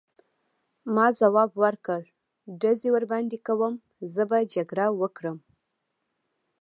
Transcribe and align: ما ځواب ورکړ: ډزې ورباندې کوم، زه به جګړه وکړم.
ما 0.95 1.07
ځواب 1.19 1.51
ورکړ: 1.63 2.01
ډزې 2.61 2.89
ورباندې 2.95 3.37
کوم، 3.47 3.73
زه 4.13 4.23
به 4.29 4.37
جګړه 4.53 4.85
وکړم. 5.01 5.37